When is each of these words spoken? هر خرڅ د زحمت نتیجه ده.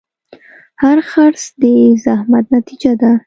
هر 0.81 0.97
خرڅ 1.09 1.41
د 1.61 1.63
زحمت 2.03 2.45
نتیجه 2.55 2.91
ده. 3.01 3.11